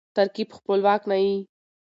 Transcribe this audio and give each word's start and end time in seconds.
ترکیب 0.15 0.49
خپلواک 0.57 1.01
نه 1.11 1.17
يي. 1.23 1.35